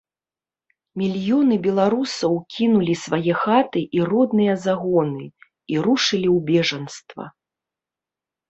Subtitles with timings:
[1.01, 5.25] Мільёны беларусаў кінулі свае хаты і родныя загоны
[5.75, 7.23] і рушылі ў бежанства.